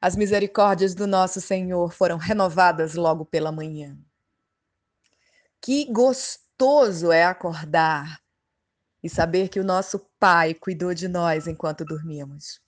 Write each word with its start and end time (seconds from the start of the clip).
As 0.00 0.16
misericórdias 0.16 0.94
do 0.94 1.06
nosso 1.06 1.40
Senhor 1.40 1.92
foram 1.92 2.16
renovadas 2.16 2.94
logo 2.94 3.26
pela 3.26 3.52
manhã. 3.52 3.98
Que 5.60 5.84
gostoso 5.92 7.12
é 7.12 7.24
acordar 7.24 8.18
e 9.02 9.10
saber 9.10 9.48
que 9.48 9.60
o 9.60 9.64
nosso 9.64 9.98
Pai 10.18 10.54
cuidou 10.54 10.94
de 10.94 11.06
nós 11.06 11.46
enquanto 11.46 11.84
dormíamos. 11.84 12.62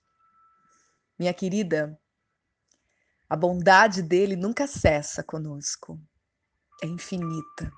Minha 1.19 1.33
querida, 1.33 1.99
a 3.29 3.37
bondade 3.37 4.03
dele 4.03 4.37
nunca 4.37 4.67
cessa 4.67 5.23
conosco, 5.23 5.99
é 6.83 6.87
infinita. 6.87 7.73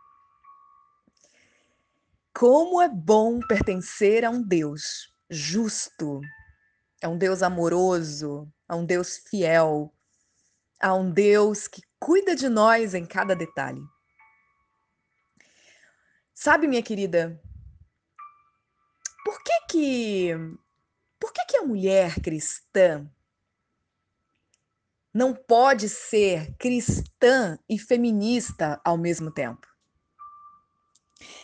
Como 2.33 2.83
é 2.83 2.89
bom 2.89 3.39
pertencer 3.47 4.25
a 4.25 4.31
um 4.31 4.43
Deus 4.43 5.15
justo, 5.31 6.21
a 7.05 7.09
um 7.09 7.19
Deus 7.19 7.43
amoroso, 7.43 8.51
a 8.67 8.75
um 8.75 8.87
Deus 8.87 9.19
fiel, 9.19 9.95
a 10.81 10.95
um 10.95 11.11
Deus 11.11 11.69
que 11.69 11.83
cuida 12.01 12.35
de 12.35 12.49
nós 12.49 12.95
em 12.95 13.05
cada 13.05 13.37
detalhe. 13.37 13.83
Sabe, 16.35 16.67
minha 16.67 16.83
querida, 16.83 17.39
por 19.23 19.43
que 19.43 19.61
que 19.69 20.31
por 21.21 21.33
que 21.33 21.45
que 21.45 21.57
a 21.59 21.63
mulher 21.63 22.21
cristã 22.21 23.07
não 25.13 25.35
pode 25.35 25.89
ser 25.89 26.55
cristã 26.57 27.59
e 27.69 27.79
feminista 27.79 28.81
ao 28.83 28.97
mesmo 28.97 29.31
tempo? 29.31 29.67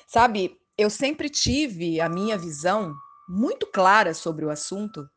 Sabe, 0.06 0.58
eu 0.76 0.88
sempre 0.88 1.28
tive 1.28 2.00
a 2.00 2.08
minha 2.08 2.36
visão 2.36 2.94
muito 3.28 3.66
clara 3.66 4.14
sobre 4.14 4.44
o 4.44 4.50
assunto 4.50 5.08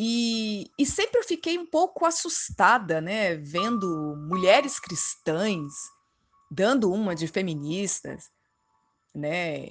e, 0.00 0.70
e 0.78 0.86
sempre 0.86 1.18
eu 1.18 1.24
fiquei 1.24 1.58
um 1.58 1.66
pouco 1.66 2.06
assustada, 2.06 3.00
né, 3.00 3.34
vendo 3.34 4.14
mulheres 4.28 4.78
cristãs 4.78 5.72
dando 6.48 6.92
uma 6.92 7.16
de 7.16 7.26
feministas, 7.26 8.30
né, 9.12 9.70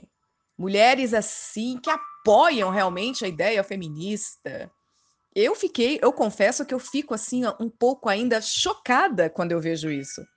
mulheres 0.58 1.14
assim 1.14 1.80
que 1.80 1.90
apoiam 1.90 2.70
realmente 2.70 3.24
a 3.24 3.28
ideia 3.30 3.64
feminista. 3.64 4.70
Eu 5.34 5.56
fiquei, 5.56 5.98
eu 6.02 6.12
confesso 6.12 6.66
que 6.66 6.74
eu 6.74 6.80
fico 6.80 7.14
assim 7.14 7.44
um 7.58 7.70
pouco 7.70 8.10
ainda 8.10 8.42
chocada 8.42 9.30
quando 9.30 9.54
eu 9.54 9.62
vejo 9.62 9.90
isso, 9.90 10.28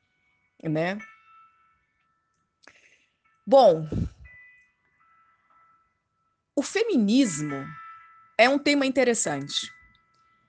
né? 0.62 0.98
Bom, 3.44 3.88
o 6.54 6.62
feminismo 6.62 7.66
é 8.38 8.48
um 8.48 8.58
tema 8.58 8.86
interessante, 8.86 9.79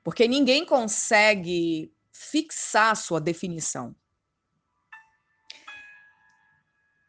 porque 0.03 0.27
ninguém 0.27 0.65
consegue 0.65 1.93
fixar 2.11 2.95
sua 2.95 3.19
definição. 3.19 3.95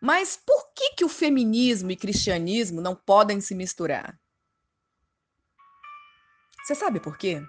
Mas 0.00 0.36
por 0.36 0.72
que, 0.74 0.94
que 0.96 1.04
o 1.04 1.08
feminismo 1.08 1.90
e 1.90 1.96
cristianismo 1.96 2.80
não 2.80 2.96
podem 2.96 3.40
se 3.40 3.54
misturar? 3.54 4.18
Você 6.64 6.74
sabe 6.74 7.00
por 7.00 7.16
quê? 7.16 7.40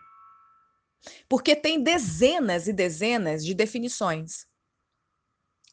Porque 1.27 1.55
tem 1.55 1.81
dezenas 1.81 2.67
e 2.67 2.73
dezenas 2.73 3.43
de 3.43 3.53
definições. 3.53 4.47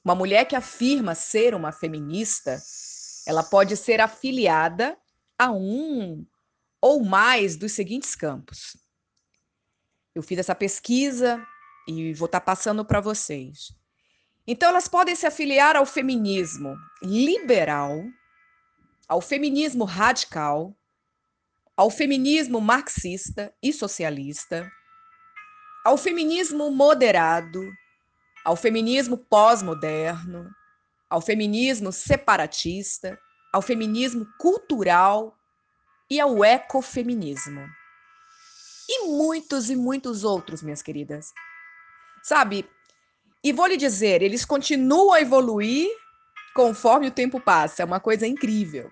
Uma 0.02 0.14
mulher 0.14 0.46
que 0.46 0.56
afirma 0.56 1.14
ser 1.14 1.54
uma 1.54 1.70
feminista, 1.70 2.58
ela 3.26 3.42
pode 3.42 3.76
ser 3.76 4.00
afiliada 4.00 4.98
a 5.38 5.50
um 5.50 6.26
ou 6.80 7.04
mais 7.04 7.56
dos 7.56 7.72
seguintes 7.72 8.14
campos. 8.14 8.76
Eu 10.14 10.22
fiz 10.22 10.38
essa 10.38 10.54
pesquisa 10.54 11.44
e 11.86 12.12
vou 12.14 12.26
estar 12.26 12.40
passando 12.40 12.84
para 12.84 13.00
vocês. 13.00 13.72
Então, 14.46 14.68
elas 14.68 14.88
podem 14.88 15.14
se 15.14 15.26
afiliar 15.26 15.76
ao 15.76 15.86
feminismo 15.86 16.76
liberal, 17.02 18.02
ao 19.08 19.20
feminismo 19.20 19.84
radical, 19.84 20.74
ao 21.76 21.90
feminismo 21.90 22.60
marxista 22.60 23.54
e 23.62 23.72
socialista, 23.72 24.70
ao 25.84 25.96
feminismo 25.96 26.70
moderado, 26.70 27.72
ao 28.44 28.56
feminismo 28.56 29.16
pós-moderno, 29.16 30.50
ao 31.08 31.20
feminismo 31.20 31.92
separatista, 31.92 33.18
ao 33.52 33.62
feminismo 33.62 34.26
cultural 34.38 35.36
e 36.08 36.20
ao 36.20 36.44
ecofeminismo. 36.44 37.66
E 38.92 39.06
muitos 39.06 39.70
e 39.70 39.76
muitos 39.76 40.24
outros, 40.24 40.62
minhas 40.64 40.82
queridas. 40.82 41.32
Sabe, 42.24 42.68
e 43.42 43.52
vou 43.52 43.66
lhe 43.66 43.76
dizer, 43.76 44.20
eles 44.20 44.44
continuam 44.44 45.12
a 45.12 45.20
evoluir 45.20 45.88
conforme 46.56 47.06
o 47.06 47.12
tempo 47.12 47.40
passa. 47.40 47.82
É 47.82 47.84
uma 47.84 48.00
coisa 48.00 48.26
incrível. 48.26 48.90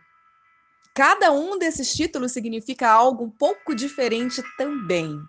Cada 0.95 1.33
um 1.33 1.59
desses 1.59 1.93
títulos 1.93 2.33
significa 2.33 2.89
algo 2.89 3.25
um 3.25 3.31
pouco 3.31 3.75
diferente 3.75 4.41
também. 4.57 5.21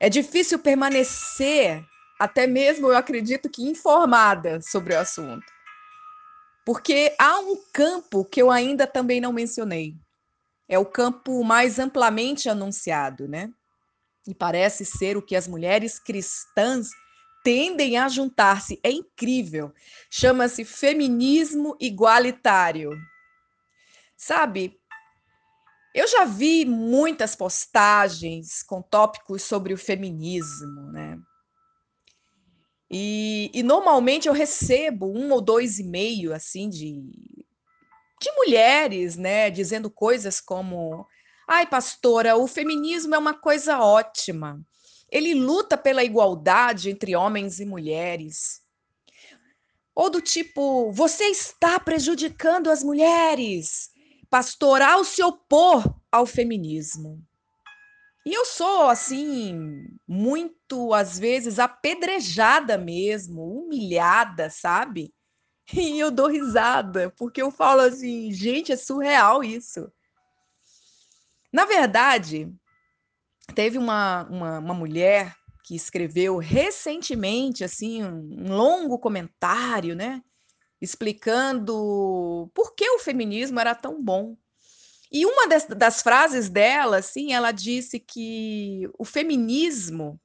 É 0.00 0.08
difícil 0.08 0.58
permanecer, 0.58 1.84
até 2.18 2.46
mesmo 2.46 2.88
eu 2.88 2.96
acredito 2.96 3.50
que 3.50 3.62
informada 3.62 4.60
sobre 4.62 4.94
o 4.94 4.98
assunto. 4.98 5.46
Porque 6.64 7.14
há 7.18 7.38
um 7.38 7.56
campo 7.72 8.24
que 8.24 8.40
eu 8.40 8.50
ainda 8.50 8.86
também 8.86 9.20
não 9.20 9.32
mencionei. 9.32 9.94
É 10.70 10.78
o 10.78 10.86
campo 10.86 11.42
mais 11.42 11.80
amplamente 11.80 12.48
anunciado, 12.48 13.26
né? 13.26 13.52
E 14.24 14.32
parece 14.32 14.84
ser 14.84 15.16
o 15.16 15.22
que 15.22 15.34
as 15.34 15.48
mulheres 15.48 15.98
cristãs 15.98 16.90
tendem 17.42 17.98
a 17.98 18.08
juntar-se. 18.08 18.78
É 18.80 18.88
incrível. 18.88 19.72
Chama-se 20.08 20.64
feminismo 20.64 21.76
igualitário. 21.80 22.92
Sabe, 24.16 24.78
eu 25.92 26.06
já 26.06 26.24
vi 26.24 26.64
muitas 26.64 27.34
postagens 27.34 28.62
com 28.62 28.80
tópicos 28.80 29.42
sobre 29.42 29.74
o 29.74 29.78
feminismo, 29.78 30.92
né? 30.92 31.18
E, 32.88 33.50
e 33.52 33.60
normalmente 33.64 34.28
eu 34.28 34.32
recebo 34.32 35.06
um 35.06 35.32
ou 35.32 35.40
dois 35.40 35.80
e 35.80 35.84
meio 35.84 36.32
assim 36.32 36.68
de, 36.68 37.10
de 38.20 38.30
mulheres, 38.32 39.16
né, 39.16 39.50
dizendo 39.50 39.90
coisas 39.90 40.40
como: 40.40 41.06
"Ai, 41.48 41.66
pastora, 41.66 42.36
o 42.36 42.46
feminismo 42.46 43.14
é 43.14 43.18
uma 43.18 43.34
coisa 43.34 43.78
ótima. 43.78 44.60
Ele 45.10 45.34
luta 45.34 45.76
pela 45.76 46.04
igualdade 46.04 46.90
entre 46.90 47.16
homens 47.16 47.58
e 47.58 47.64
mulheres. 47.64 48.60
Ou 49.94 50.08
do 50.08 50.20
tipo, 50.20 50.92
você 50.92 51.24
está 51.24 51.80
prejudicando 51.80 52.70
as 52.70 52.84
mulheres. 52.84 53.90
Pastoral 54.30 55.04
se 55.04 55.22
opor 55.22 55.82
ao 56.12 56.24
feminismo. 56.26 57.20
E 58.24 58.32
eu 58.32 58.44
sou, 58.44 58.88
assim, 58.88 59.88
muito, 60.06 60.92
às 60.94 61.18
vezes, 61.18 61.58
apedrejada 61.58 62.78
mesmo, 62.78 63.42
humilhada, 63.42 64.50
sabe? 64.50 65.12
E 65.72 65.98
eu 65.98 66.10
dou 66.10 66.28
risada, 66.28 67.12
porque 67.16 67.40
eu 67.40 67.50
falo 67.50 67.80
assim, 67.82 68.32
gente, 68.32 68.72
é 68.72 68.76
surreal 68.76 69.44
isso. 69.44 69.90
Na 71.52 71.64
verdade, 71.64 72.52
teve 73.54 73.78
uma, 73.78 74.24
uma, 74.24 74.58
uma 74.58 74.74
mulher 74.74 75.34
que 75.64 75.74
escreveu 75.74 76.38
recentemente 76.38 77.62
assim 77.62 78.02
um 78.02 78.52
longo 78.52 78.98
comentário, 78.98 79.94
né, 79.94 80.22
explicando 80.80 82.50
por 82.54 82.74
que 82.74 82.88
o 82.90 82.98
feminismo 82.98 83.60
era 83.60 83.74
tão 83.74 84.02
bom. 84.02 84.36
E 85.12 85.26
uma 85.26 85.48
das, 85.48 85.66
das 85.66 86.02
frases 86.02 86.48
dela, 86.48 86.98
assim, 86.98 87.32
ela 87.32 87.50
disse 87.50 87.98
que 87.98 88.88
o 88.96 89.04
feminismo 89.04 90.20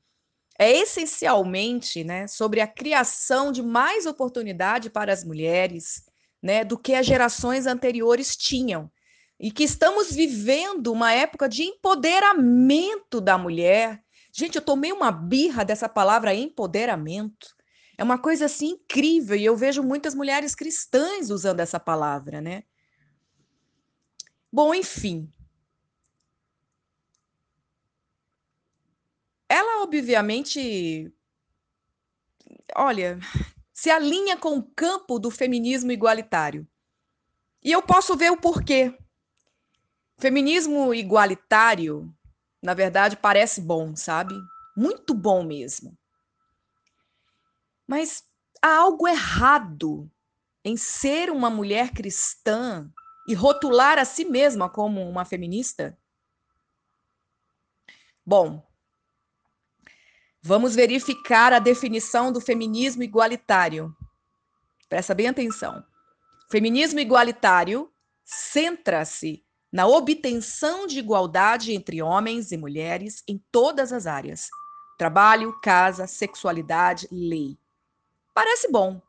é 0.57 0.71
essencialmente, 0.71 2.03
né, 2.03 2.27
sobre 2.27 2.61
a 2.61 2.67
criação 2.67 3.51
de 3.51 3.61
mais 3.61 4.05
oportunidade 4.05 4.89
para 4.89 5.11
as 5.11 5.23
mulheres, 5.23 6.03
né, 6.41 6.63
do 6.63 6.77
que 6.77 6.93
as 6.93 7.05
gerações 7.05 7.65
anteriores 7.65 8.35
tinham 8.35 8.89
e 9.39 9.51
que 9.51 9.63
estamos 9.63 10.11
vivendo 10.11 10.91
uma 10.91 11.11
época 11.13 11.49
de 11.49 11.63
empoderamento 11.63 13.19
da 13.19 13.37
mulher. 13.37 14.01
Gente, 14.31 14.55
eu 14.55 14.61
tomei 14.61 14.91
uma 14.91 15.11
birra 15.11 15.65
dessa 15.65 15.89
palavra 15.89 16.33
empoderamento. 16.33 17.47
É 17.97 18.03
uma 18.03 18.17
coisa 18.17 18.45
assim 18.45 18.71
incrível 18.71 19.35
e 19.35 19.45
eu 19.45 19.55
vejo 19.55 19.83
muitas 19.83 20.13
mulheres 20.13 20.55
cristãs 20.55 21.29
usando 21.29 21.59
essa 21.59 21.79
palavra, 21.79 22.41
né? 22.41 22.63
Bom, 24.51 24.73
enfim. 24.73 25.29
Ela 29.49 29.73
obviamente 29.85 31.11
olha, 32.75 33.19
se 33.73 33.89
alinha 33.89 34.37
com 34.37 34.57
o 34.57 34.63
campo 34.63 35.17
do 35.17 35.31
feminismo 35.31 35.91
igualitário. 35.91 36.67
E 37.63 37.71
eu 37.71 37.81
posso 37.81 38.15
ver 38.15 38.31
o 38.31 38.37
porquê. 38.37 38.95
Feminismo 40.17 40.93
igualitário, 40.93 42.13
na 42.61 42.73
verdade, 42.73 43.17
parece 43.17 43.61
bom, 43.61 43.95
sabe? 43.95 44.35
muito 44.75 45.13
bom 45.13 45.43
mesmo. 45.43 45.97
Mas 47.87 48.23
há 48.61 48.75
algo 48.77 49.07
errado 49.07 50.11
em 50.63 50.75
ser 50.75 51.29
uma 51.29 51.49
mulher 51.49 51.91
cristã 51.91 52.91
e 53.27 53.33
rotular 53.33 53.97
a 53.97 54.05
si 54.05 54.25
mesma 54.25 54.69
como 54.69 55.07
uma 55.07 55.23
feminista? 55.23 55.97
Bom, 58.25 58.65
vamos 60.45 60.75
verificar 60.75 61.51
a 61.51 61.57
definição 61.57 62.31
do 62.31 62.39
feminismo 62.39 63.01
igualitário. 63.01 63.91
Presta 64.87 65.15
bem 65.15 65.27
atenção. 65.27 65.83
Feminismo 66.51 66.99
igualitário 66.99 67.91
centra-se 68.23 69.43
na 69.73 69.87
obtenção 69.87 70.85
de 70.85 70.99
igualdade 70.99 71.73
entre 71.73 71.99
homens 71.99 72.51
e 72.51 72.57
mulheres 72.57 73.23
em 73.27 73.43
todas 73.51 73.91
as 73.91 74.05
áreas: 74.05 74.47
trabalho, 74.99 75.59
casa, 75.61 76.05
sexualidade, 76.05 77.07
lei. 77.11 77.57
Parece 78.31 78.71
bom. 78.71 79.01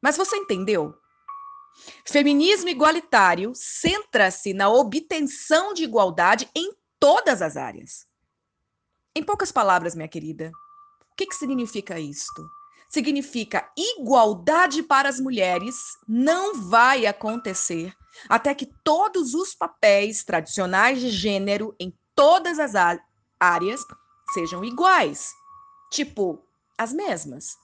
Mas 0.00 0.16
você 0.16 0.36
entendeu? 0.36 0.94
Feminismo 2.04 2.68
igualitário 2.68 3.50
centra-se 3.52 4.54
na 4.54 4.68
obtenção 4.68 5.74
de 5.74 5.82
igualdade 5.82 6.48
em 6.54 6.72
todas 7.00 7.42
as 7.42 7.56
áreas. 7.56 8.06
Em 9.16 9.22
poucas 9.22 9.50
palavras, 9.50 9.94
minha 9.94 10.06
querida, 10.06 10.52
o 11.10 11.16
que, 11.16 11.24
que 11.24 11.34
significa 11.34 11.98
isto? 11.98 12.46
Significa 12.86 13.66
igualdade 13.74 14.82
para 14.82 15.08
as 15.08 15.18
mulheres 15.18 15.74
não 16.06 16.68
vai 16.68 17.06
acontecer 17.06 17.94
até 18.28 18.54
que 18.54 18.66
todos 18.84 19.32
os 19.32 19.54
papéis 19.54 20.22
tradicionais 20.22 21.00
de 21.00 21.08
gênero 21.08 21.74
em 21.80 21.96
todas 22.14 22.58
as 22.58 22.74
áreas 23.40 23.80
sejam 24.34 24.62
iguais. 24.62 25.30
Tipo, 25.90 26.46
as 26.76 26.92
mesmas. 26.92 27.56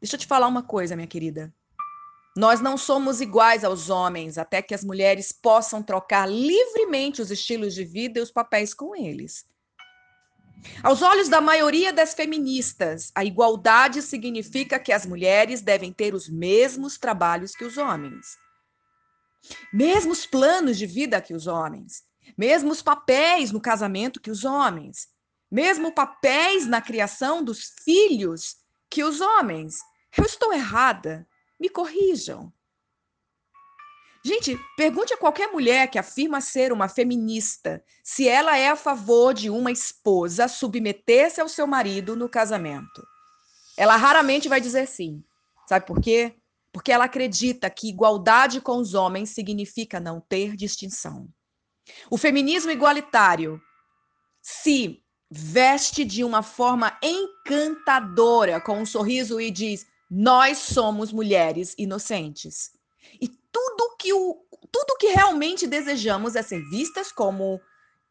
Deixa 0.00 0.14
eu 0.14 0.20
te 0.20 0.26
falar 0.28 0.46
uma 0.46 0.62
coisa, 0.62 0.94
minha 0.94 1.08
querida. 1.08 1.52
Nós 2.36 2.60
não 2.60 2.78
somos 2.78 3.20
iguais 3.20 3.62
aos 3.62 3.90
homens 3.90 4.38
até 4.38 4.62
que 4.62 4.74
as 4.74 4.82
mulheres 4.82 5.32
possam 5.32 5.82
trocar 5.82 6.26
livremente 6.26 7.20
os 7.20 7.30
estilos 7.30 7.74
de 7.74 7.84
vida 7.84 8.18
e 8.18 8.22
os 8.22 8.30
papéis 8.30 8.72
com 8.72 8.96
eles. 8.96 9.44
Aos 10.82 11.02
olhos 11.02 11.28
da 11.28 11.40
maioria 11.40 11.92
das 11.92 12.14
feministas, 12.14 13.10
a 13.14 13.24
igualdade 13.24 14.00
significa 14.00 14.78
que 14.78 14.92
as 14.92 15.04
mulheres 15.04 15.60
devem 15.60 15.92
ter 15.92 16.14
os 16.14 16.28
mesmos 16.28 16.96
trabalhos 16.96 17.54
que 17.54 17.64
os 17.64 17.76
homens, 17.76 18.38
mesmos 19.72 20.24
planos 20.24 20.78
de 20.78 20.86
vida 20.86 21.20
que 21.20 21.34
os 21.34 21.46
homens, 21.46 22.04
mesmos 22.38 22.80
papéis 22.80 23.50
no 23.50 23.60
casamento 23.60 24.20
que 24.20 24.30
os 24.30 24.44
homens, 24.44 25.08
mesmo 25.50 25.92
papéis 25.92 26.66
na 26.66 26.80
criação 26.80 27.44
dos 27.44 27.74
filhos 27.84 28.56
que 28.88 29.04
os 29.04 29.20
homens. 29.20 29.80
Eu 30.16 30.24
estou 30.24 30.52
errada? 30.52 31.26
Me 31.62 31.68
corrijam. 31.68 32.52
Gente, 34.24 34.58
pergunte 34.76 35.14
a 35.14 35.16
qualquer 35.16 35.52
mulher 35.52 35.88
que 35.88 35.96
afirma 35.96 36.40
ser 36.40 36.72
uma 36.72 36.88
feminista 36.88 37.84
se 38.02 38.26
ela 38.26 38.58
é 38.58 38.68
a 38.68 38.74
favor 38.74 39.32
de 39.32 39.48
uma 39.48 39.70
esposa 39.70 40.48
submeter-se 40.48 41.40
ao 41.40 41.48
seu 41.48 41.64
marido 41.64 42.16
no 42.16 42.28
casamento. 42.28 43.06
Ela 43.76 43.94
raramente 43.94 44.48
vai 44.48 44.60
dizer 44.60 44.88
sim. 44.88 45.22
Sabe 45.68 45.86
por 45.86 46.00
quê? 46.00 46.34
Porque 46.72 46.90
ela 46.90 47.04
acredita 47.04 47.70
que 47.70 47.88
igualdade 47.88 48.60
com 48.60 48.78
os 48.78 48.94
homens 48.94 49.30
significa 49.30 50.00
não 50.00 50.20
ter 50.20 50.56
distinção. 50.56 51.28
O 52.10 52.18
feminismo 52.18 52.72
igualitário 52.72 53.62
se 54.40 55.00
veste 55.30 56.04
de 56.04 56.24
uma 56.24 56.42
forma 56.42 56.98
encantadora 57.00 58.60
com 58.60 58.80
um 58.80 58.86
sorriso 58.86 59.40
e 59.40 59.48
diz: 59.48 59.86
nós 60.14 60.58
somos 60.58 61.10
mulheres 61.10 61.74
inocentes. 61.78 62.72
E 63.18 63.28
tudo 63.28 63.96
que 63.98 64.12
o 64.12 64.44
tudo 64.70 64.96
que 64.98 65.08
realmente 65.08 65.66
desejamos 65.66 66.36
é 66.36 66.42
ser 66.42 66.62
vistas 66.68 67.10
como 67.10 67.58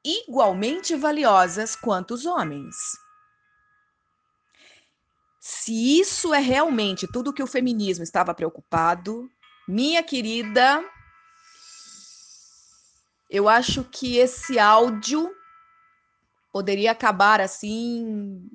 igualmente 0.03 0.95
valiosas 0.95 1.75
quanto 1.75 2.15
os 2.15 2.25
homens. 2.25 2.75
Se 5.39 5.99
isso 5.99 6.33
é 6.33 6.39
realmente 6.39 7.07
tudo 7.11 7.33
que 7.33 7.41
o 7.41 7.47
feminismo 7.47 8.03
estava 8.03 8.33
preocupado, 8.33 9.29
minha 9.67 10.03
querida, 10.03 10.83
eu 13.29 13.47
acho 13.47 13.83
que 13.83 14.17
esse 14.17 14.57
áudio 14.59 15.31
poderia 16.51 16.91
acabar 16.91 17.41
assim 17.41 18.47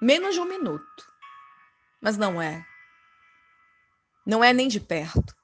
menos 0.00 0.34
de 0.34 0.40
um 0.40 0.46
minuto. 0.46 1.10
Mas 2.00 2.16
não 2.16 2.40
é. 2.40 2.69
Não 4.30 4.44
é 4.44 4.52
nem 4.52 4.68
de 4.68 4.78
perto. 4.78 5.34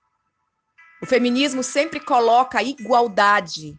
O 1.02 1.06
feminismo 1.06 1.60
sempre 1.64 1.98
coloca 1.98 2.60
a 2.60 2.62
igualdade 2.62 3.76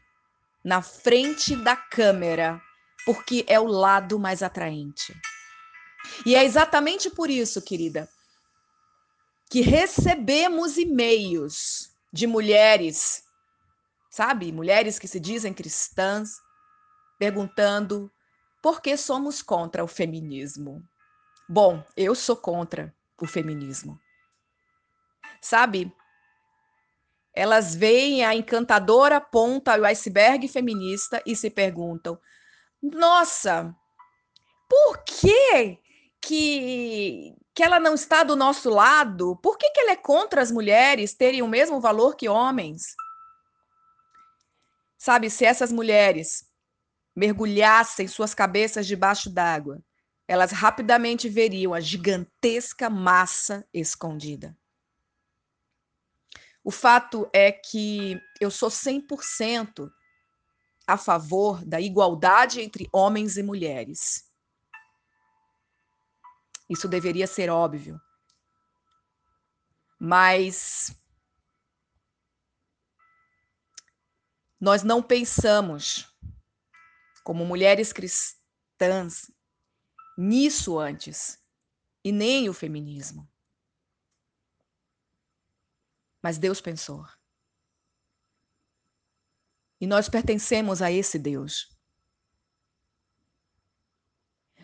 na 0.62 0.82
frente 0.82 1.56
da 1.56 1.78
câmera, 1.78 2.62
porque 3.06 3.46
é 3.48 3.58
o 3.58 3.68
lado 3.68 4.20
mais 4.20 4.44
atraente. 4.44 5.16
E 6.26 6.36
é 6.36 6.44
exatamente 6.44 7.10
por 7.10 7.30
isso, 7.30 7.62
querida, 7.62 8.10
que 9.50 9.62
recebemos 9.62 10.78
e-mails 10.78 11.90
de 12.12 12.28
mulheres, 12.28 13.24
sabe? 14.12 14.52
Mulheres 14.52 15.00
que 15.00 15.08
se 15.08 15.22
dizem 15.22 15.54
cristãs, 15.54 16.32
perguntando 17.18 18.12
por 18.62 18.82
que 18.82 18.98
somos 18.98 19.42
contra 19.42 19.86
o 19.86 19.88
feminismo. 19.88 20.84
Bom, 21.48 21.82
eu 21.96 22.14
sou 22.14 22.36
contra 22.36 22.94
o 23.22 23.26
feminismo. 23.26 23.98
Sabe? 25.48 25.90
Elas 27.34 27.74
veem 27.74 28.26
a 28.26 28.36
encantadora 28.36 29.22
ponta, 29.22 29.80
o 29.80 29.86
iceberg 29.86 30.46
feminista 30.50 31.24
e 31.26 31.38
se 31.38 31.50
perguntam: 31.50 32.20
nossa, 32.82 33.74
por 34.70 35.06
que, 35.06 35.80
que, 36.20 37.34
que 37.56 37.64
ela 37.64 37.80
não 37.80 37.94
está 37.94 38.24
do 38.24 38.36
nosso 38.36 38.70
lado? 38.70 39.38
Por 39.38 39.58
que, 39.58 39.70
que 39.70 39.80
ela 39.80 39.92
é 39.92 39.96
contra 39.96 40.42
as 40.42 40.52
mulheres 40.52 41.14
terem 41.14 41.42
o 41.42 41.48
mesmo 41.48 41.80
valor 41.80 42.18
que 42.18 42.28
homens? 42.28 42.94
Sabe, 44.98 45.30
se 45.30 45.46
essas 45.46 45.72
mulheres 45.72 46.46
mergulhassem 47.16 48.06
suas 48.06 48.34
cabeças 48.34 48.86
debaixo 48.86 49.30
d'água, 49.30 49.82
elas 50.28 50.52
rapidamente 50.52 51.30
veriam 51.30 51.74
a 51.74 51.80
gigantesca 51.80 52.90
massa 52.90 53.66
escondida. 53.74 54.54
O 56.68 56.72
fato 56.72 57.30
é 57.32 57.50
que 57.50 58.22
eu 58.42 58.52
sou 58.52 58.68
100% 58.68 59.90
a 60.86 60.98
favor 60.98 61.64
da 61.64 61.80
igualdade 61.80 62.60
entre 62.60 62.90
homens 62.92 63.38
e 63.38 63.42
mulheres. 63.42 64.30
Isso 66.70 66.90
deveria 66.90 67.26
ser 67.26 67.50
óbvio. 67.50 67.98
Mas 69.98 70.94
nós 74.60 74.84
não 74.84 75.02
pensamos, 75.02 76.14
como 77.24 77.46
mulheres 77.46 77.94
cristãs, 77.94 79.32
nisso 80.18 80.78
antes, 80.78 81.42
e 82.04 82.12
nem 82.12 82.50
o 82.50 82.54
feminismo. 82.54 83.26
Mas 86.28 86.38
Deus 86.38 86.60
pensou. 86.60 87.06
E 89.80 89.88
nós 89.88 90.10
pertencemos 90.10 90.82
a 90.82 90.92
esse 90.92 91.18
Deus. 91.18 91.74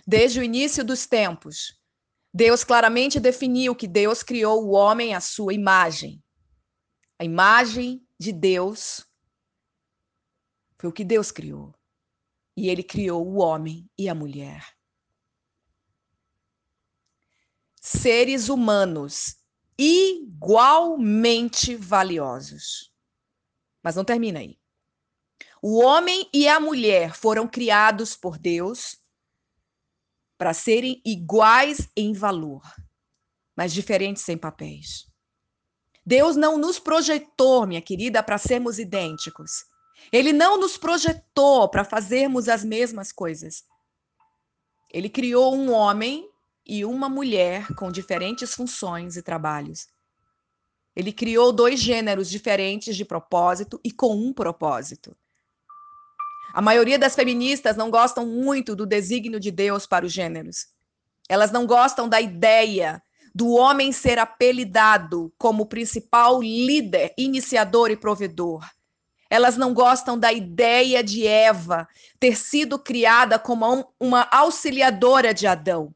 Desde 0.06 0.42
o 0.42 0.44
início 0.44 0.84
dos 0.84 1.08
tempos, 1.08 1.82
Deus 2.34 2.66
claramente 2.66 3.18
definiu 3.18 3.74
que 3.74 3.88
Deus 3.88 4.22
criou 4.24 4.66
o 4.66 4.72
homem 4.72 5.16
à 5.16 5.22
sua 5.22 5.54
imagem. 5.54 6.22
A 7.18 7.24
imagem 7.24 8.06
de 8.20 8.34
Deus 8.34 9.08
foi 10.78 10.90
o 10.90 10.94
que 10.94 11.06
Deus 11.06 11.32
criou. 11.32 11.74
E 12.58 12.68
ele 12.68 12.84
criou 12.84 13.26
o 13.26 13.38
homem 13.38 13.90
e 13.98 14.10
a 14.10 14.14
mulher. 14.14 14.68
Seres 17.80 18.50
humanos 18.50 19.42
igualmente 19.78 21.76
valiosos. 21.76 22.92
Mas 23.84 23.96
não 23.96 24.06
termina 24.06 24.40
aí. 24.40 24.58
O 25.62 25.80
homem 25.80 26.30
e 26.34 26.48
a 26.48 26.60
mulher 26.60 27.16
foram 27.16 27.48
criados 27.48 28.16
por 28.16 28.38
Deus 28.38 28.98
para 30.38 30.54
serem 30.54 31.02
iguais 31.06 31.88
em 31.96 32.12
valor, 32.12 32.62
mas 33.56 33.72
diferentes 33.74 34.28
em 34.28 34.38
papéis. 34.38 35.08
Deus 36.06 36.36
não 36.36 36.58
nos 36.58 36.80
projetou, 36.80 37.66
minha 37.66 37.82
querida, 37.82 38.22
para 38.22 38.38
sermos 38.38 38.78
idênticos. 38.78 39.64
Ele 40.12 40.34
não 40.34 40.60
nos 40.60 40.78
projetou 40.78 41.70
para 41.70 41.86
fazermos 41.86 42.50
as 42.50 42.64
mesmas 42.64 43.12
coisas. 43.12 43.64
Ele 44.92 45.10
criou 45.10 45.56
um 45.56 45.72
homem 45.72 46.30
e 46.66 46.86
uma 46.86 47.10
mulher 47.10 47.68
com 47.76 47.92
diferentes 47.92 48.54
funções 48.54 49.16
e 49.16 49.22
trabalhos. 49.22 49.88
Ele 50.96 51.12
criou 51.12 51.52
dois 51.52 51.80
gêneros 51.80 52.30
diferentes 52.30 52.96
de 52.96 53.04
propósito 53.04 53.80
e 53.84 53.92
com 53.92 54.16
um 54.16 54.32
propósito. 54.32 55.16
A 56.54 56.62
maioria 56.62 57.00
das 57.00 57.16
feministas 57.16 57.76
não 57.76 57.90
gostam 57.90 58.28
muito 58.28 58.76
do 58.76 58.86
desígnio 58.86 59.40
de 59.40 59.50
Deus 59.50 59.88
para 59.88 60.06
os 60.06 60.14
gêneros. 60.14 60.68
Elas 61.28 61.52
não 61.52 61.66
gostam 61.66 62.08
da 62.08 62.22
ideia 62.22 63.02
do 63.34 63.54
homem 63.54 63.92
ser 63.92 64.20
apelidado 64.20 65.34
como 65.38 65.66
principal 65.66 66.40
líder, 66.42 67.12
iniciador 67.18 67.90
e 67.90 67.98
provedor. 67.98 68.64
Elas 69.30 69.58
não 69.58 69.74
gostam 69.74 70.16
da 70.20 70.32
ideia 70.32 71.04
de 71.04 71.26
Eva 71.26 71.88
ter 72.20 72.38
sido 72.38 72.78
criada 72.78 73.40
como 73.40 73.92
uma 74.00 74.28
auxiliadora 74.32 75.34
de 75.34 75.48
Adão. 75.48 75.92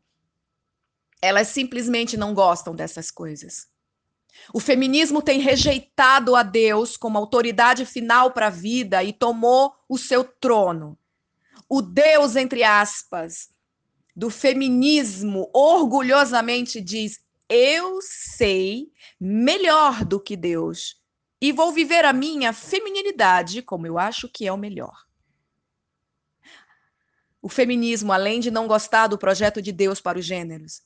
Elas 1.22 1.48
simplesmente 1.50 2.16
não 2.16 2.34
gostam 2.34 2.76
dessas 2.76 3.10
coisas. 3.10 3.68
O 4.54 4.60
feminismo 4.60 5.22
tem 5.22 5.40
rejeitado 5.40 6.36
a 6.36 6.44
Deus 6.44 6.96
como 6.96 7.18
autoridade 7.18 7.86
final 7.86 8.32
para 8.32 8.48
a 8.48 8.52
vida 8.52 9.04
e 9.04 9.12
tomou 9.12 9.74
o 9.90 9.98
seu 9.98 10.24
trono. 10.24 10.98
O 11.68 11.82
Deus, 11.82 12.36
entre 12.36 12.64
aspas, 12.64 13.50
do 14.16 14.30
feminismo 14.30 15.50
orgulhosamente 15.54 16.80
diz: 16.80 17.20
Eu 17.50 18.00
sei 18.02 18.92
melhor 19.20 20.06
do 20.06 20.20
que 20.20 20.38
Deus 20.38 21.02
e 21.42 21.52
vou 21.52 21.72
viver 21.72 22.06
a 22.06 22.14
minha 22.14 22.54
feminilidade 22.54 23.62
como 23.62 23.86
eu 23.86 23.98
acho 23.98 24.30
que 24.30 24.48
é 24.48 24.52
o 24.52 24.58
melhor. 24.58 25.06
O 27.42 27.50
feminismo, 27.50 28.12
além 28.12 28.40
de 28.40 28.50
não 28.50 28.68
gostar 28.68 29.08
do 29.08 29.18
projeto 29.18 29.62
de 29.62 29.72
Deus 29.72 30.02
para 30.02 30.18
os 30.18 30.26
gêneros, 30.26 30.82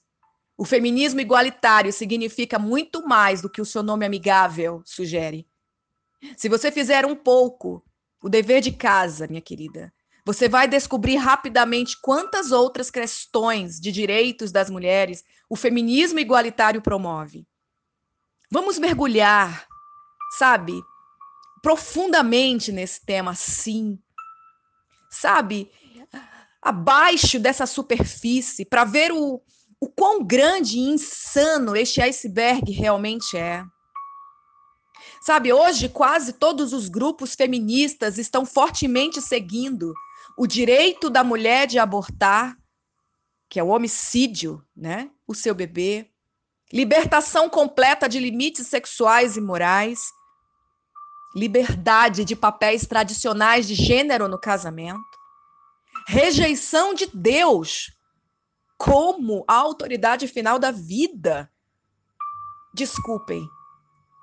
o 0.61 0.63
feminismo 0.63 1.19
igualitário 1.19 1.91
significa 1.91 2.59
muito 2.59 3.03
mais 3.07 3.41
do 3.41 3.49
que 3.49 3.59
o 3.59 3.65
seu 3.65 3.81
nome 3.81 4.05
amigável 4.05 4.83
sugere. 4.85 5.47
Se 6.37 6.47
você 6.47 6.71
fizer 6.71 7.03
um 7.03 7.15
pouco 7.15 7.83
o 8.21 8.29
dever 8.29 8.61
de 8.61 8.71
casa, 8.71 9.25
minha 9.25 9.41
querida, 9.41 9.91
você 10.23 10.47
vai 10.47 10.67
descobrir 10.67 11.15
rapidamente 11.15 11.99
quantas 11.99 12.51
outras 12.51 12.91
questões 12.91 13.79
de 13.79 13.91
direitos 13.91 14.51
das 14.51 14.69
mulheres 14.69 15.23
o 15.49 15.55
feminismo 15.55 16.19
igualitário 16.19 16.79
promove. 16.79 17.47
Vamos 18.51 18.77
mergulhar, 18.77 19.65
sabe, 20.37 20.79
profundamente 21.63 22.71
nesse 22.71 23.03
tema, 23.03 23.33
sim. 23.33 23.97
Sabe, 25.09 25.71
abaixo 26.61 27.39
dessa 27.39 27.65
superfície, 27.65 28.63
para 28.63 28.83
ver 28.83 29.11
o, 29.11 29.41
o 29.81 29.89
quão 29.89 30.23
grande 30.23 30.77
e 30.77 30.81
insano 30.81 31.75
este 31.75 31.99
iceberg 31.99 32.71
realmente 32.71 33.35
é. 33.35 33.65
Sabe, 35.23 35.51
hoje 35.51 35.89
quase 35.89 36.33
todos 36.33 36.71
os 36.71 36.87
grupos 36.87 37.33
feministas 37.33 38.19
estão 38.19 38.45
fortemente 38.45 39.19
seguindo 39.19 39.91
o 40.37 40.45
direito 40.45 41.09
da 41.09 41.23
mulher 41.23 41.65
de 41.65 41.79
abortar, 41.79 42.55
que 43.49 43.59
é 43.59 43.63
o 43.63 43.69
homicídio, 43.69 44.63
né? 44.75 45.09
O 45.27 45.33
seu 45.33 45.55
bebê, 45.55 46.07
libertação 46.71 47.49
completa 47.49 48.07
de 48.07 48.19
limites 48.19 48.67
sexuais 48.67 49.35
e 49.35 49.41
morais, 49.41 49.99
liberdade 51.35 52.23
de 52.23 52.35
papéis 52.35 52.85
tradicionais 52.85 53.67
de 53.67 53.73
gênero 53.73 54.27
no 54.27 54.39
casamento, 54.39 55.01
rejeição 56.07 56.93
de 56.93 57.07
Deus 57.13 57.91
como 58.83 59.45
a 59.47 59.53
autoridade 59.53 60.27
final 60.27 60.57
da 60.57 60.71
vida. 60.71 61.51
Desculpem, 62.73 63.47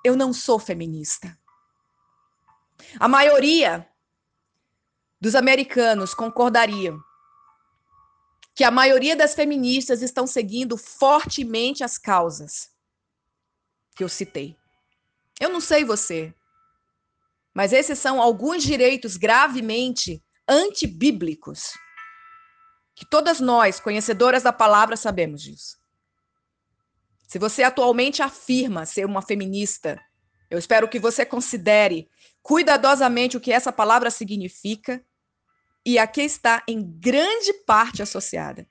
eu 0.04 0.16
não 0.16 0.32
sou 0.32 0.58
feminista. 0.58 1.38
A 2.98 3.06
maioria 3.06 3.88
dos 5.20 5.36
americanos 5.36 6.12
concordariam 6.12 7.00
que 8.52 8.64
a 8.64 8.70
maioria 8.72 9.14
das 9.14 9.32
feministas 9.32 10.02
estão 10.02 10.26
seguindo 10.26 10.76
fortemente 10.76 11.84
as 11.84 11.96
causas 11.96 12.68
que 13.94 14.02
eu 14.02 14.08
citei. 14.08 14.56
Eu 15.38 15.50
não 15.50 15.60
sei 15.60 15.84
você, 15.84 16.34
mas 17.54 17.72
esses 17.72 18.00
são 18.00 18.20
alguns 18.20 18.64
direitos 18.64 19.16
gravemente 19.16 20.20
antibíblicos 20.48 21.74
que 22.98 23.06
todas 23.06 23.38
nós, 23.38 23.78
conhecedoras 23.78 24.42
da 24.42 24.52
palavra, 24.52 24.96
sabemos 24.96 25.40
disso. 25.40 25.78
Se 27.28 27.38
você 27.38 27.62
atualmente 27.62 28.22
afirma 28.22 28.84
ser 28.84 29.06
uma 29.06 29.22
feminista, 29.22 30.04
eu 30.50 30.58
espero 30.58 30.88
que 30.88 30.98
você 30.98 31.24
considere 31.24 32.10
cuidadosamente 32.42 33.36
o 33.36 33.40
que 33.40 33.52
essa 33.52 33.70
palavra 33.70 34.10
significa 34.10 35.00
e 35.86 35.96
aqui 35.96 36.22
está 36.22 36.64
em 36.66 36.82
grande 36.82 37.52
parte 37.64 38.02
associada. 38.02 38.66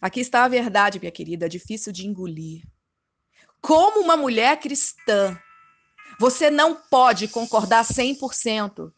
Aqui 0.00 0.20
está 0.20 0.44
a 0.44 0.48
verdade, 0.48 0.98
minha 0.98 1.12
querida, 1.12 1.46
difícil 1.46 1.92
de 1.92 2.06
engolir. 2.06 2.62
Como 3.60 4.00
uma 4.00 4.16
mulher 4.16 4.58
cristã, 4.58 5.38
você 6.18 6.50
não 6.50 6.74
pode 6.74 7.28
concordar 7.28 7.84
100% 7.84 8.90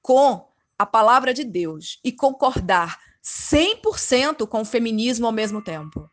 com 0.00 0.45
a 0.78 0.84
palavra 0.84 1.32
de 1.32 1.44
Deus 1.44 1.98
e 2.04 2.12
concordar 2.12 2.98
100% 3.22 4.46
com 4.46 4.60
o 4.60 4.64
feminismo 4.64 5.26
ao 5.26 5.32
mesmo 5.32 5.62
tempo. 5.62 6.10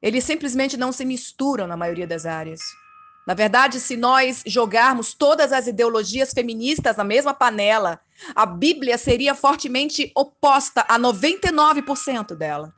Eles 0.00 0.24
simplesmente 0.24 0.76
não 0.76 0.92
se 0.92 1.04
misturam 1.04 1.66
na 1.66 1.76
maioria 1.76 2.06
das 2.06 2.26
áreas. 2.26 2.60
Na 3.26 3.34
verdade, 3.34 3.80
se 3.80 3.96
nós 3.96 4.42
jogarmos 4.46 5.12
todas 5.12 5.52
as 5.52 5.66
ideologias 5.66 6.32
feministas 6.32 6.96
na 6.96 7.02
mesma 7.02 7.34
panela, 7.34 8.00
a 8.34 8.46
Bíblia 8.46 8.96
seria 8.96 9.34
fortemente 9.34 10.12
oposta 10.14 10.84
a 10.88 10.98
99% 10.98 12.36
dela. 12.36 12.72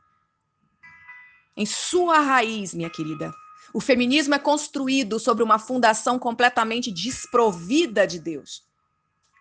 Em 1.55 1.65
sua 1.65 2.19
raiz, 2.19 2.73
minha 2.73 2.89
querida, 2.89 3.31
o 3.73 3.79
feminismo 3.79 4.33
é 4.33 4.39
construído 4.39 5.19
sobre 5.19 5.43
uma 5.43 5.59
fundação 5.59 6.17
completamente 6.17 6.91
desprovida 6.91 8.07
de 8.07 8.19
Deus. 8.19 8.68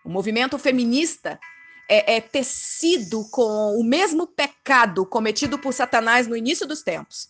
O 0.08 0.10
movimento 0.10 0.58
feminista 0.58 1.38
é, 1.86 2.16
é 2.16 2.20
tecido 2.22 3.28
com 3.30 3.78
o 3.78 3.84
mesmo 3.84 4.26
pecado 4.26 5.04
cometido 5.04 5.58
por 5.58 5.74
Satanás 5.74 6.26
no 6.26 6.34
início 6.34 6.66
dos 6.66 6.82
tempos. 6.82 7.28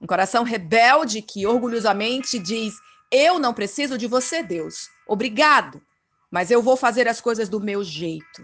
Um 0.00 0.06
coração 0.06 0.42
rebelde 0.42 1.22
que 1.22 1.46
orgulhosamente 1.46 2.40
diz: 2.40 2.74
Eu 3.08 3.38
não 3.38 3.54
preciso 3.54 3.96
de 3.96 4.08
você, 4.08 4.42
Deus. 4.42 4.88
Obrigado, 5.06 5.80
mas 6.28 6.50
eu 6.50 6.60
vou 6.60 6.76
fazer 6.76 7.06
as 7.06 7.20
coisas 7.20 7.48
do 7.48 7.60
meu 7.60 7.84
jeito. 7.84 8.42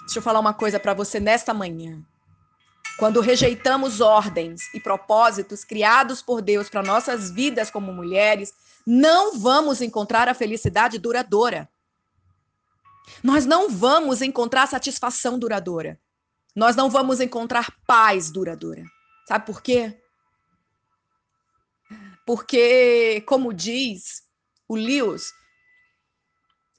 Deixa 0.00 0.18
eu 0.18 0.22
falar 0.22 0.40
uma 0.40 0.52
coisa 0.52 0.80
para 0.80 0.94
você 0.94 1.20
nesta 1.20 1.54
manhã. 1.54 2.04
Quando 2.98 3.20
rejeitamos 3.20 4.00
ordens 4.00 4.62
e 4.74 4.80
propósitos 4.80 5.62
criados 5.62 6.22
por 6.22 6.42
Deus 6.42 6.68
para 6.68 6.82
nossas 6.82 7.30
vidas 7.30 7.70
como 7.70 7.92
mulheres, 7.92 8.52
não 8.84 9.38
vamos 9.38 9.80
encontrar 9.80 10.28
a 10.28 10.34
felicidade 10.34 10.98
duradoura. 10.98 11.70
Nós 13.22 13.46
não 13.46 13.68
vamos 13.68 14.22
encontrar 14.22 14.66
satisfação 14.66 15.38
duradoura. 15.38 16.00
Nós 16.54 16.74
não 16.74 16.88
vamos 16.88 17.20
encontrar 17.20 17.70
paz 17.86 18.30
duradoura. 18.30 18.84
Sabe 19.28 19.46
por 19.46 19.62
quê? 19.62 20.00
Porque, 22.26 23.22
como 23.26 23.52
diz 23.52 24.26
o 24.68 24.74
Lewis, 24.74 25.32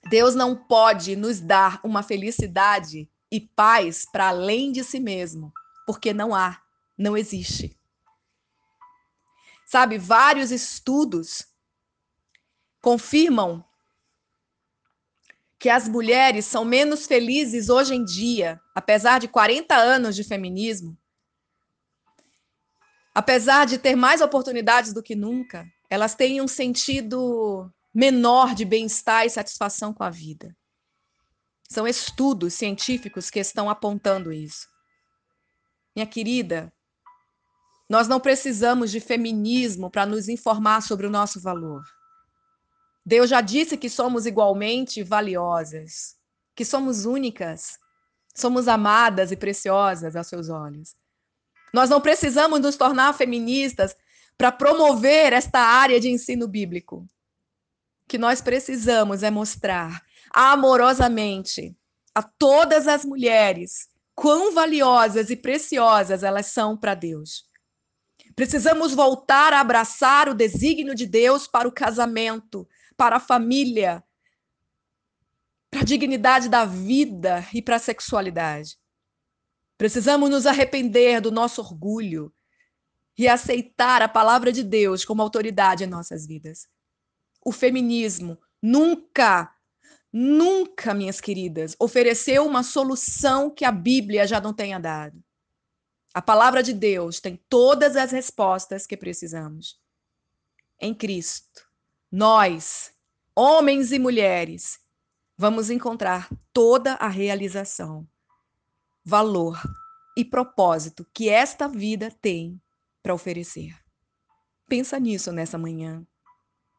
Deus 0.10 0.36
não 0.36 0.56
pode 0.56 1.16
nos 1.16 1.40
dar 1.40 1.80
uma 1.84 2.04
felicidade 2.04 3.10
e 3.32 3.42
paz 3.42 4.06
para 4.10 4.30
além 4.30 4.72
de 4.72 4.84
si 4.84 5.00
mesmo, 5.00 5.52
porque 5.86 6.14
não 6.14 6.34
há, 6.34 6.62
não 6.98 7.16
existe. 7.18 7.78
Sabe, 9.66 9.98
vários 9.98 10.50
estudos 10.52 11.46
confirmam 12.82 13.66
que 15.60 15.70
as 15.70 15.88
mulheres 15.88 16.46
são 16.46 16.64
menos 16.64 17.08
felizes 17.08 17.70
hoje 17.70 17.96
em 17.96 18.04
dia, 18.04 18.60
apesar 18.76 19.20
de 19.20 19.28
40 19.28 19.76
anos 19.76 20.16
de 20.16 20.24
feminismo, 20.24 20.98
apesar 23.14 23.66
de 23.66 23.80
ter 23.80 23.96
mais 23.96 24.22
oportunidades 24.22 24.94
do 24.94 25.02
que 25.02 25.16
nunca, 25.16 25.66
elas 25.90 26.14
têm 26.14 26.42
um 26.42 26.48
sentido 26.48 27.72
menor 27.94 28.54
de 28.54 28.64
bem-estar 28.64 29.26
e 29.26 29.30
satisfação 29.30 29.92
com 29.92 30.04
a 30.04 30.10
vida. 30.10 30.56
São 31.68 31.88
estudos 31.88 32.54
científicos 32.54 33.32
que 33.32 33.40
estão 33.40 33.70
apontando 33.70 34.32
isso. 34.32 34.68
Minha 35.96 36.06
querida, 36.06 36.72
nós 37.90 38.08
não 38.08 38.20
precisamos 38.20 38.92
de 38.92 39.00
feminismo 39.00 39.90
para 39.90 40.06
nos 40.06 40.30
informar 40.30 40.82
sobre 40.82 41.08
o 41.08 41.10
nosso 41.10 41.42
valor. 41.42 41.82
Deus 43.08 43.30
já 43.30 43.42
disse 43.42 43.78
que 43.78 43.90
somos 43.90 44.26
igualmente 44.26 45.02
valiosas, 45.02 46.18
que 46.54 46.66
somos 46.66 47.06
únicas, 47.06 47.80
Somos 48.38 48.68
amadas 48.68 49.32
e 49.32 49.36
preciosas 49.36 50.16
aos 50.16 50.28
seus 50.28 50.48
olhos. 50.48 50.96
Nós 51.74 51.90
não 51.90 52.00
precisamos 52.00 52.60
nos 52.60 52.76
tornar 52.76 53.12
feministas 53.14 53.96
para 54.38 54.52
promover 54.52 55.34
esta 55.34 55.60
área 55.60 56.00
de 56.00 56.08
ensino 56.08 56.48
bíblico. 56.48 56.98
O 56.98 57.10
que 58.08 58.20
nós 58.20 58.40
precisamos 58.40 59.24
é 59.24 59.32
mostrar 59.32 60.04
amorosamente 60.32 61.76
a 62.14 62.22
todas 62.22 62.88
as 62.88 63.04
mulheres 63.04 63.90
quão 64.14 64.54
valiosas 64.54 65.32
e 65.32 65.36
preciosas 65.36 66.22
elas 66.22 66.46
são 66.46 66.78
para 66.78 66.94
Deus. 66.94 67.50
Precisamos 68.36 68.94
voltar 68.94 69.52
a 69.52 69.62
abraçar 69.62 70.30
o 70.30 70.36
desígnio 70.36 70.94
de 70.94 71.08
Deus 71.08 71.48
para 71.48 71.68
o 71.68 71.72
casamento, 71.72 72.68
para 72.98 73.18
a 73.18 73.20
família, 73.20 74.04
para 75.70 75.82
a 75.82 75.86
dignidade 75.86 76.50
da 76.50 76.66
vida 76.66 77.48
e 77.54 77.62
para 77.62 77.76
a 77.76 77.80
sexualidade. 77.80 78.78
Precisamos 79.78 80.30
nos 80.30 80.48
arrepender 80.48 81.22
do 81.22 81.32
nosso 81.32 81.62
orgulho 81.62 82.34
e 83.16 83.28
aceitar 83.28 84.02
a 84.02 84.10
palavra 84.10 84.52
de 84.52 84.64
Deus 84.64 85.06
como 85.06 85.22
autoridade 85.22 85.84
em 85.84 85.88
nossas 85.88 86.26
vidas. 86.26 86.68
O 87.46 87.52
feminismo 87.52 88.40
nunca, 88.62 89.54
nunca, 90.12 90.94
minhas 90.94 91.22
queridas, 91.22 91.76
ofereceu 91.80 92.46
uma 92.46 92.64
solução 92.64 93.50
que 93.50 93.64
a 93.64 93.72
Bíblia 93.72 94.26
já 94.26 94.42
não 94.42 94.54
tenha 94.54 94.80
dado. 94.80 95.24
A 96.14 96.22
palavra 96.22 96.64
de 96.64 96.74
Deus 96.74 97.20
tem 97.20 97.40
todas 97.48 97.96
as 97.96 98.12
respostas 98.12 98.88
que 98.88 98.98
precisamos. 98.98 99.80
Em 100.80 100.94
Cristo, 100.94 101.67
nós, 102.12 102.94
homens 103.36 103.92
e 103.92 104.00
mulheres, 104.00 104.80
vamos 105.38 105.70
encontrar 105.70 106.30
toda 106.54 106.94
a 106.94 107.08
realização, 107.08 108.08
valor 109.04 109.62
e 110.18 110.24
propósito 110.24 111.06
que 111.14 111.30
esta 111.30 111.68
vida 111.68 112.10
tem 112.22 112.62
para 113.04 113.14
oferecer. 113.14 113.78
Pensa 114.68 115.00
nisso 115.00 115.32
nessa 115.32 115.58
manhã. 115.58 116.06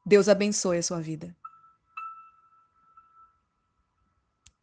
Deus 0.05 0.29
abençoe 0.29 0.79
a 0.79 0.83
sua 0.83 1.01
vida. 1.01 1.37